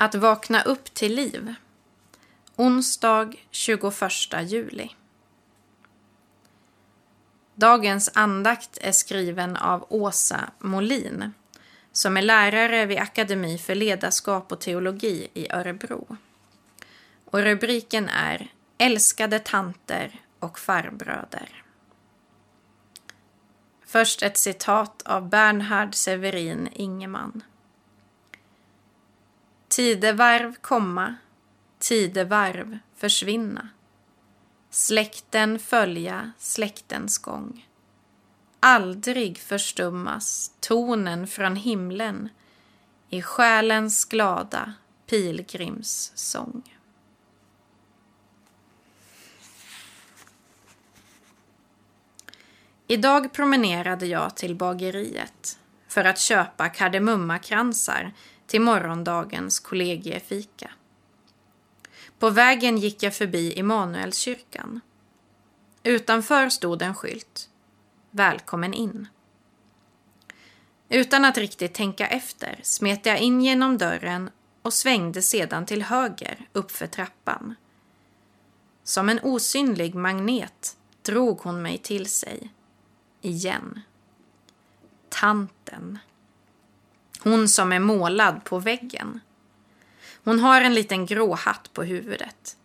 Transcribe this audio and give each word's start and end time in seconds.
Att 0.00 0.14
vakna 0.14 0.62
upp 0.62 0.94
till 0.94 1.14
liv. 1.14 1.54
Onsdag 2.56 3.32
21 3.50 3.82
juli. 4.42 4.90
Dagens 7.54 8.10
andakt 8.14 8.78
är 8.80 8.92
skriven 8.92 9.56
av 9.56 9.86
Åsa 9.88 10.50
Molin 10.58 11.32
som 11.92 12.16
är 12.16 12.22
lärare 12.22 12.86
vid 12.86 12.98
Akademi 12.98 13.58
för 13.58 13.74
ledarskap 13.74 14.52
och 14.52 14.60
teologi 14.60 15.28
i 15.34 15.52
Örebro. 15.52 16.16
Och 17.24 17.38
rubriken 17.38 18.08
är 18.08 18.52
Älskade 18.78 19.38
tanter 19.38 20.20
och 20.38 20.58
farbröder. 20.58 21.64
Först 23.86 24.22
ett 24.22 24.36
citat 24.36 25.02
av 25.02 25.28
Bernhard 25.28 25.94
Severin 25.94 26.68
Ingeman. 26.72 27.42
Tidevarv 29.78 30.54
komma, 30.60 31.14
tidevarv 31.78 32.78
försvinna. 32.96 33.68
Släkten 34.70 35.58
följa 35.58 36.32
släktens 36.38 37.18
gång. 37.18 37.66
Aldrig 38.60 39.38
förstummas 39.38 40.52
tonen 40.60 41.26
från 41.26 41.56
himlen 41.56 42.28
i 43.08 43.22
själens 43.22 44.04
glada 44.04 44.74
pilgrimssång. 45.06 46.76
Idag 52.86 53.32
promenerade 53.32 54.06
jag 54.06 54.36
till 54.36 54.54
bageriet 54.54 55.58
för 55.88 56.04
att 56.04 56.18
köpa 56.18 56.68
kardemummakransar 56.68 58.12
till 58.48 58.60
morgondagens 58.60 59.60
kollegiefika. 59.60 60.70
På 62.18 62.30
vägen 62.30 62.78
gick 62.78 63.02
jag 63.02 63.14
förbi 63.14 63.52
Immanuelskyrkan. 63.52 64.80
Utanför 65.82 66.48
stod 66.48 66.82
en 66.82 66.94
skylt. 66.94 67.50
Välkommen 68.10 68.74
in. 68.74 69.08
Utan 70.88 71.24
att 71.24 71.38
riktigt 71.38 71.74
tänka 71.74 72.06
efter 72.06 72.60
smet 72.62 73.06
jag 73.06 73.20
in 73.20 73.40
genom 73.40 73.78
dörren 73.78 74.30
och 74.62 74.74
svängde 74.74 75.22
sedan 75.22 75.66
till 75.66 75.82
höger 75.82 76.48
uppför 76.52 76.86
trappan. 76.86 77.54
Som 78.84 79.08
en 79.08 79.20
osynlig 79.22 79.94
magnet 79.94 80.76
drog 81.02 81.38
hon 81.38 81.62
mig 81.62 81.78
till 81.78 82.06
sig. 82.06 82.52
Igen. 83.20 83.80
Tanten. 85.08 85.98
Hon 87.20 87.48
som 87.48 87.72
är 87.72 87.78
målad 87.78 88.44
på 88.44 88.58
väggen. 88.58 89.20
Hon 90.24 90.40
har 90.40 90.60
en 90.60 90.74
liten 90.74 91.06
grå 91.06 91.34
hatt 91.34 91.72
på 91.72 91.82
huvudet. 91.82 92.56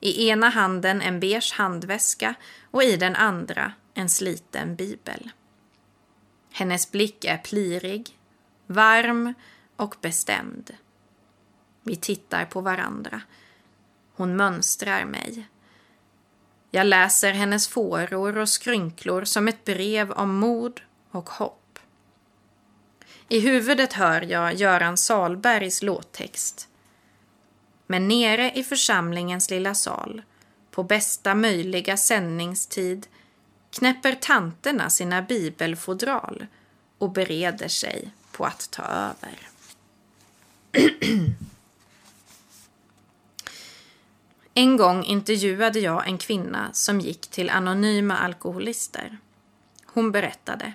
I 0.00 0.28
ena 0.28 0.48
handen 0.48 1.02
en 1.02 1.20
beige 1.20 1.52
handväska 1.54 2.34
och 2.70 2.82
i 2.82 2.96
den 2.96 3.16
andra 3.16 3.72
en 3.94 4.08
sliten 4.08 4.76
bibel. 4.76 5.30
Hennes 6.52 6.90
blick 6.90 7.24
är 7.24 7.38
plirig, 7.38 8.18
varm 8.66 9.34
och 9.76 9.96
bestämd. 10.00 10.70
Vi 11.82 11.96
tittar 11.96 12.44
på 12.44 12.60
varandra. 12.60 13.20
Hon 14.14 14.36
mönstrar 14.36 15.04
mig. 15.04 15.48
Jag 16.70 16.86
läser 16.86 17.32
hennes 17.32 17.68
fåror 17.68 18.38
och 18.38 18.48
skrynklor 18.48 19.24
som 19.24 19.48
ett 19.48 19.64
brev 19.64 20.12
om 20.12 20.34
mod 20.34 20.80
och 21.10 21.30
hopp. 21.30 21.59
I 23.32 23.40
huvudet 23.40 23.92
hör 23.92 24.22
jag 24.22 24.54
Göran 24.54 24.96
Salbergs 24.96 25.82
låttext. 25.82 26.68
Men 27.86 28.08
nere 28.08 28.52
i 28.54 28.64
församlingens 28.64 29.50
lilla 29.50 29.74
sal, 29.74 30.22
på 30.70 30.82
bästa 30.82 31.34
möjliga 31.34 31.96
sändningstid, 31.96 33.06
knäpper 33.70 34.14
tanterna 34.14 34.90
sina 34.90 35.22
bibelfodral 35.22 36.46
och 36.98 37.12
bereder 37.12 37.68
sig 37.68 38.10
på 38.32 38.44
att 38.44 38.70
ta 38.70 38.82
över. 38.82 39.48
en 44.54 44.76
gång 44.76 45.04
intervjuade 45.04 45.80
jag 45.80 46.08
en 46.08 46.18
kvinna 46.18 46.72
som 46.72 47.00
gick 47.00 47.26
till 47.26 47.50
anonyma 47.50 48.18
alkoholister. 48.18 49.18
Hon 49.86 50.12
berättade 50.12 50.72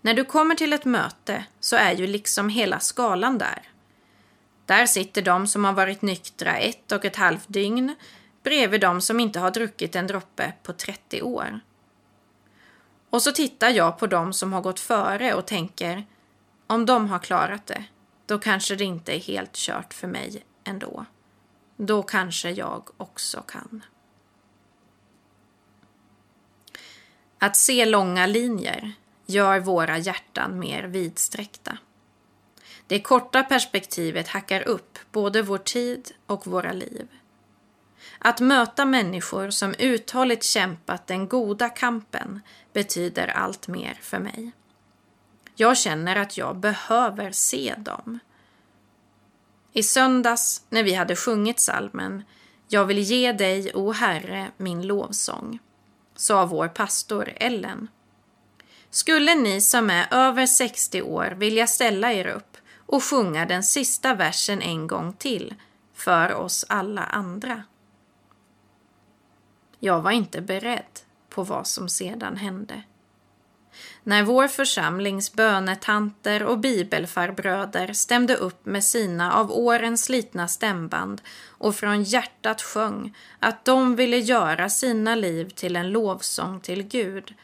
när 0.00 0.14
du 0.14 0.24
kommer 0.24 0.54
till 0.54 0.72
ett 0.72 0.84
möte 0.84 1.44
så 1.60 1.76
är 1.76 1.92
ju 1.92 2.06
liksom 2.06 2.48
hela 2.48 2.80
skalan 2.80 3.38
där. 3.38 3.62
Där 4.66 4.86
sitter 4.86 5.22
de 5.22 5.46
som 5.46 5.64
har 5.64 5.72
varit 5.72 6.02
nyktra 6.02 6.56
ett 6.56 6.92
och 6.92 7.04
ett 7.04 7.16
halvt 7.16 7.48
dygn 7.48 7.94
bredvid 8.42 8.80
de 8.80 9.00
som 9.00 9.20
inte 9.20 9.40
har 9.40 9.50
druckit 9.50 9.96
en 9.96 10.06
droppe 10.06 10.52
på 10.62 10.72
30 10.72 11.22
år. 11.22 11.60
Och 13.10 13.22
så 13.22 13.32
tittar 13.32 13.70
jag 13.70 13.98
på 13.98 14.06
de 14.06 14.32
som 14.32 14.52
har 14.52 14.60
gått 14.60 14.80
före 14.80 15.34
och 15.34 15.46
tänker 15.46 16.06
om 16.66 16.86
de 16.86 17.08
har 17.08 17.18
klarat 17.18 17.66
det, 17.66 17.84
då 18.26 18.38
kanske 18.38 18.76
det 18.76 18.84
inte 18.84 19.16
är 19.16 19.20
helt 19.20 19.52
kört 19.52 19.94
för 19.94 20.08
mig 20.08 20.42
ändå. 20.64 21.04
Då 21.76 22.02
kanske 22.02 22.50
jag 22.50 22.88
också 22.96 23.42
kan. 23.42 23.84
Att 27.38 27.56
se 27.56 27.84
långa 27.84 28.26
linjer 28.26 28.92
gör 29.28 29.60
våra 29.60 29.98
hjärtan 29.98 30.58
mer 30.58 30.82
vidsträckta. 30.82 31.78
Det 32.86 33.00
korta 33.00 33.42
perspektivet 33.42 34.28
hackar 34.28 34.68
upp 34.68 34.98
både 35.12 35.42
vår 35.42 35.58
tid 35.58 36.10
och 36.26 36.46
våra 36.46 36.72
liv. 36.72 37.08
Att 38.18 38.40
möta 38.40 38.84
människor 38.84 39.50
som 39.50 39.74
uthålligt 39.78 40.44
kämpat 40.44 41.06
den 41.06 41.28
goda 41.28 41.68
kampen 41.68 42.40
betyder 42.72 43.28
allt 43.28 43.68
mer 43.68 43.98
för 44.02 44.18
mig. 44.18 44.52
Jag 45.54 45.78
känner 45.78 46.16
att 46.16 46.36
jag 46.36 46.56
behöver 46.56 47.30
se 47.30 47.74
dem. 47.78 48.18
I 49.72 49.82
söndags 49.82 50.62
när 50.68 50.82
vi 50.82 50.94
hade 50.94 51.16
sjungit 51.16 51.60
salmen 51.60 52.22
Jag 52.68 52.84
vill 52.84 52.98
ge 52.98 53.32
dig, 53.32 53.74
o 53.74 53.92
Herre, 53.92 54.50
min 54.56 54.86
lovsång, 54.86 55.58
sa 56.16 56.46
vår 56.46 56.68
pastor 56.68 57.32
Ellen. 57.36 57.88
Skulle 58.90 59.34
ni 59.34 59.60
som 59.60 59.90
är 59.90 60.06
över 60.10 60.46
60 60.46 61.02
år 61.02 61.34
vilja 61.36 61.66
ställa 61.66 62.12
er 62.12 62.26
upp 62.26 62.56
och 62.86 63.04
sjunga 63.04 63.46
den 63.46 63.62
sista 63.62 64.14
versen 64.14 64.62
en 64.62 64.86
gång 64.86 65.12
till 65.12 65.54
för 65.94 66.34
oss 66.34 66.64
alla 66.68 67.02
andra? 67.02 67.62
Jag 69.78 70.02
var 70.02 70.10
inte 70.10 70.40
beredd 70.40 71.00
på 71.28 71.42
vad 71.42 71.66
som 71.66 71.88
sedan 71.88 72.36
hände. 72.36 72.82
När 74.02 74.22
vår 74.22 74.48
församlings 74.48 75.32
bönetanter 75.32 76.42
och 76.42 76.58
bibelfarbröder 76.58 77.92
stämde 77.92 78.36
upp 78.36 78.66
med 78.66 78.84
sina 78.84 79.32
av 79.32 79.52
åren 79.52 79.98
slitna 79.98 80.48
stämband 80.48 81.22
och 81.46 81.76
från 81.76 82.02
hjärtat 82.02 82.62
sjöng 82.62 83.16
att 83.38 83.64
de 83.64 83.96
ville 83.96 84.18
göra 84.18 84.68
sina 84.70 85.14
liv 85.14 85.48
till 85.48 85.76
en 85.76 85.90
lovsång 85.90 86.60
till 86.60 86.82
Gud 86.82 87.34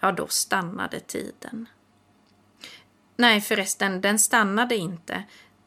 ja 0.00 0.12
då 0.12 0.26
stannade 0.26 1.00
tiden. 1.00 1.68
Nej 3.16 3.40
förresten, 3.40 4.00
den 4.00 4.18
stannade 4.18 4.76
inte. 4.76 5.24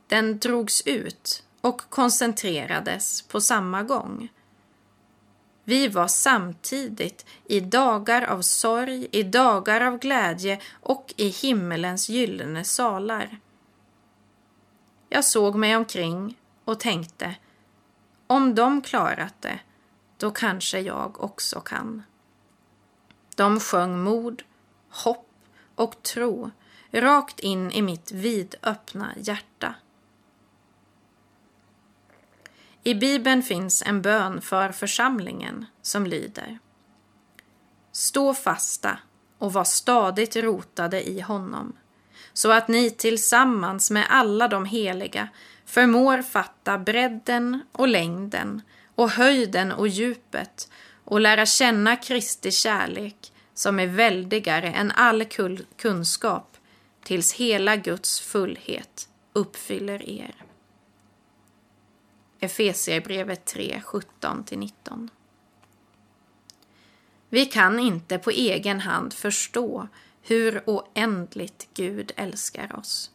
Den 0.08 0.40
drogs 0.40 0.82
ut 0.86 1.44
och 1.62 1.82
koncentrerades 1.90 3.22
på 3.22 3.42
samma 3.42 3.84
gång. 3.84 4.30
Vi 5.64 5.88
var 5.88 6.08
samtidigt 6.08 7.26
i 7.46 7.60
dagar 7.60 8.22
av 8.22 8.42
sorg, 8.42 9.08
i 9.12 9.24
dagar 9.24 9.82
av 9.82 10.00
glädje 10.00 10.62
och 10.72 11.14
i 11.18 11.28
himmelens 11.28 12.10
gyllene 12.10 12.64
salar. 12.64 13.40
Jag 15.10 15.26
såg 15.26 15.56
mig 15.56 15.76
omkring 15.76 16.38
och 16.66 16.80
tänkte, 16.80 17.36
om 18.28 18.56
de 18.56 18.82
klarat 18.82 19.42
det, 19.42 19.60
då 20.18 20.32
kanske 20.32 20.80
jag 20.80 21.24
också 21.24 21.60
kan. 21.60 22.04
De 23.36 23.60
sjöng 23.60 24.04
mod, 24.04 24.44
hopp 24.90 25.30
och 25.76 26.04
tro 26.04 26.52
rakt 26.92 27.40
in 27.40 27.72
i 27.72 27.82
mitt 27.82 28.12
vidöppna 28.12 29.14
hjärta. 29.18 29.76
I 32.84 32.96
Bibeln 32.96 33.44
finns 33.44 33.82
en 33.82 34.02
bön 34.02 34.42
för 34.42 34.72
församlingen 34.72 35.66
som 35.82 36.06
lyder 36.06 36.60
Stå 37.92 38.34
fasta 38.34 39.00
och 39.38 39.54
var 39.54 39.64
stadigt 39.64 40.36
rotade 40.36 41.10
i 41.10 41.22
honom 41.22 41.74
så 42.34 42.52
att 42.52 42.68
ni 42.68 42.90
tillsammans 42.90 43.92
med 43.92 44.06
alla 44.10 44.48
de 44.48 44.66
heliga 44.66 45.30
förmår 45.66 46.22
fatta 46.22 46.78
bredden 46.78 47.62
och 47.72 47.88
längden 47.88 48.62
och 48.96 49.10
höjden 49.10 49.72
och 49.72 49.88
djupet 49.88 50.70
och 51.06 51.22
lära 51.22 51.46
känna 51.46 51.96
Kristi 51.96 52.52
kärlek 52.52 53.34
som 53.54 53.80
är 53.80 53.88
väldigare 53.88 54.68
än 54.68 54.92
all 54.92 55.26
kunskap 55.78 56.58
tills 57.04 57.34
hela 57.34 57.76
Guds 57.76 58.20
fullhet 58.20 59.10
uppfyller 59.34 60.10
er. 60.10 60.36
Efesierbrevet 62.40 63.46
3, 63.46 63.82
17-19. 64.22 65.10
Vi 67.30 67.46
kan 67.46 67.80
inte 67.80 68.18
på 68.18 68.30
egen 68.30 68.80
hand 68.80 69.14
förstå 69.14 69.88
hur 70.22 70.64
oändligt 70.66 71.68
Gud 71.74 72.12
älskar 72.16 72.76
oss. 72.76 73.12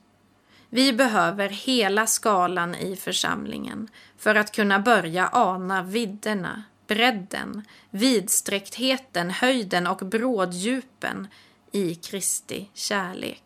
Vi 0.69 0.93
behöver 0.93 1.49
hela 1.49 2.06
skalan 2.06 2.75
i 2.75 2.96
församlingen 2.96 3.88
för 4.17 4.35
att 4.35 4.52
kunna 4.55 4.79
börja 4.79 5.31
ana 5.32 5.82
vidderna, 5.82 6.62
bredden, 6.88 7.62
vidsträcktheten, 7.90 9.31
höjden 9.31 9.87
och 9.87 9.99
bråddjupen 9.99 11.29
i 11.73 11.94
Kristi 11.94 12.69
kärlek. 12.75 13.43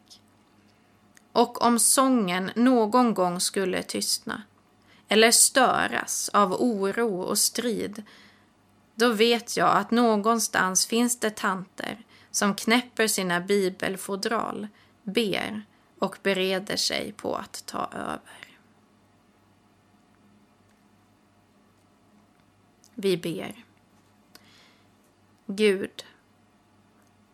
Och 1.32 1.62
om 1.62 1.78
sången 1.78 2.50
någon 2.54 3.14
gång 3.14 3.40
skulle 3.40 3.82
tystna 3.82 4.42
eller 5.08 5.30
störas 5.30 6.30
av 6.32 6.52
oro 6.52 7.20
och 7.20 7.38
strid, 7.38 8.02
då 8.94 9.12
vet 9.12 9.56
jag 9.56 9.76
att 9.76 9.90
någonstans 9.90 10.86
finns 10.86 11.20
det 11.20 11.30
tanter 11.30 12.04
som 12.30 12.54
knäpper 12.54 13.06
sina 13.06 13.40
bibelfodral, 13.40 14.68
ber 15.02 15.62
och 15.98 16.18
bereder 16.22 16.76
sig 16.76 17.12
på 17.12 17.36
att 17.36 17.66
ta 17.66 17.90
över. 17.92 18.51
Vi 22.94 23.16
ber. 23.16 23.64
Gud, 25.46 26.04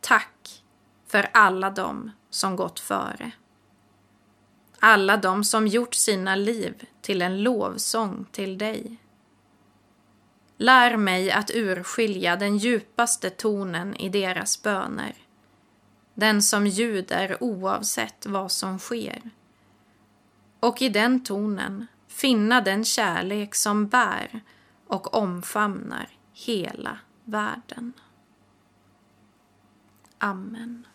tack 0.00 0.62
för 1.06 1.28
alla 1.32 1.70
dem 1.70 2.10
som 2.30 2.56
gått 2.56 2.80
före. 2.80 3.30
Alla 4.78 5.16
de 5.16 5.44
som 5.44 5.66
gjort 5.66 5.94
sina 5.94 6.36
liv 6.36 6.86
till 7.00 7.22
en 7.22 7.42
lovsång 7.42 8.26
till 8.32 8.58
dig. 8.58 8.96
Lär 10.56 10.96
mig 10.96 11.30
att 11.30 11.50
urskilja 11.54 12.36
den 12.36 12.56
djupaste 12.56 13.30
tonen 13.30 13.96
i 13.96 14.08
deras 14.08 14.62
böner. 14.62 15.14
Den 16.14 16.42
som 16.42 16.66
ljuder 16.66 17.42
oavsett 17.42 18.26
vad 18.26 18.52
som 18.52 18.78
sker. 18.78 19.30
Och 20.60 20.82
i 20.82 20.88
den 20.88 21.24
tonen 21.24 21.86
finna 22.08 22.60
den 22.60 22.84
kärlek 22.84 23.54
som 23.54 23.88
bär 23.88 24.40
och 24.88 25.14
omfamnar 25.14 26.08
hela 26.32 26.98
världen. 27.24 27.92
Amen. 30.18 30.86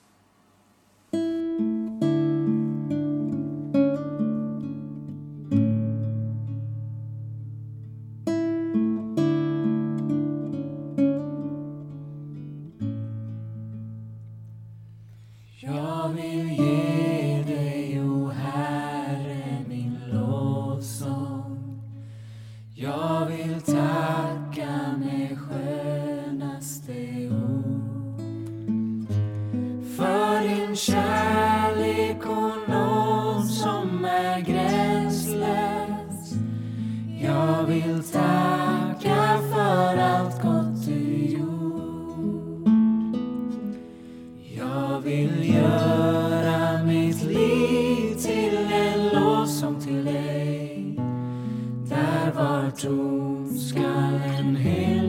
om 30.73 30.77
kärlek 30.77 32.25
och 32.25 32.69
nåd 32.69 33.45
som 33.45 34.05
är 34.05 34.39
gränslös. 34.39 36.33
Jag 37.21 37.63
vill 37.63 38.03
tacka 38.03 39.39
för 39.53 39.97
allt 39.97 40.41
gott 40.41 40.85
du 40.85 41.25
gjort. 41.25 42.67
Jag 44.57 45.01
vill 45.01 45.53
göra 45.55 46.83
mitt 46.83 47.23
liv 47.23 48.15
till 48.15 48.57
en 48.71 49.09
lovsång 49.09 49.81
till 49.81 50.05
dig. 50.05 50.99
Där 51.89 52.31
var 52.35 52.71
tom 52.71 53.57
skall 53.57 54.21
en 54.39 54.55
hyllning 54.55 55.02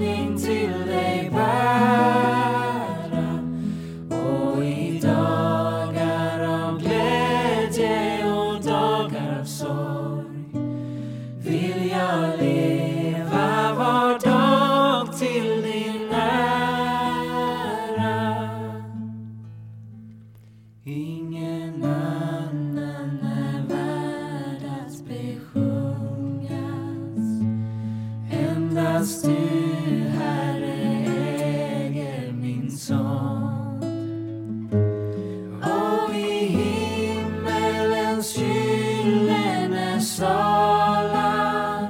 Uppsala 40.15 41.89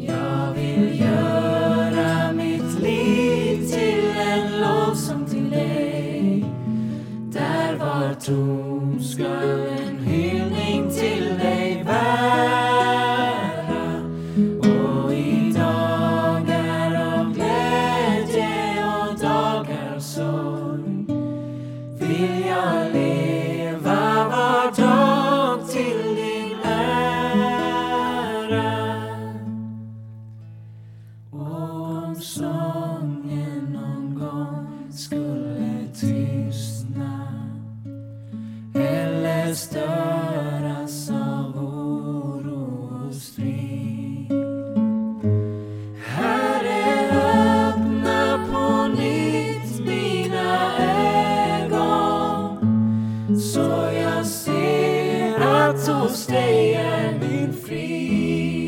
Jag 0.07 0.53
vill 0.55 1.01
göra 1.01 2.33
mitt 2.33 2.81
liv 2.81 3.69
till 3.71 4.17
en 4.17 4.61
lovsång 4.61 5.27
till 5.27 5.51
dig. 5.51 6.45
Där 7.33 7.77
var 7.77 8.15
tom 8.15 9.03
skulle 9.03 9.78
so 55.79 56.09
stay 56.09 56.75
and 56.75 57.21
be 57.21 57.53
free. 57.53 58.68